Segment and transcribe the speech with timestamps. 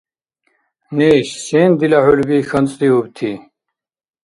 [0.97, 3.31] –Неш, сен дила хӀулби хьанцӀдиубти?